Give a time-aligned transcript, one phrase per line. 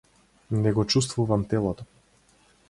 [0.51, 1.87] Не го чуствувам телото.